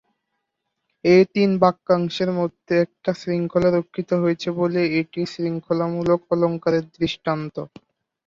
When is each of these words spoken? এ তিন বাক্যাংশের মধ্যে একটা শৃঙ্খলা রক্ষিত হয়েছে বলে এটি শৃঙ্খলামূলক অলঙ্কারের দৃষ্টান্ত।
এ 1.05 1.27
তিন 1.33 1.49
বাক্যাংশের 1.61 2.29
মধ্যে 2.39 2.73
একটা 2.85 3.11
শৃঙ্খলা 3.19 3.69
রক্ষিত 3.71 4.09
হয়েছে 4.21 4.49
বলে 4.59 4.81
এটি 4.99 5.21
শৃঙ্খলামূলক 5.33 6.19
অলঙ্কারের 6.33 6.85
দৃষ্টান্ত। 6.95 7.55